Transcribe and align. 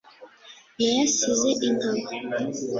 nayasize 0.75 1.47
inkaba 1.69 2.07